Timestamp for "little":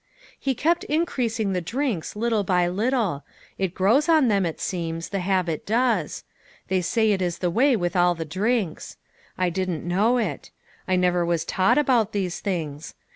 2.15-2.43, 2.67-3.23